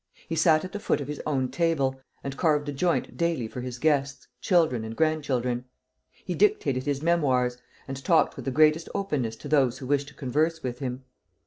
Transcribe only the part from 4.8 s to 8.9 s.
and grandchildren. He dictated his Memoirs, and talked with the greatest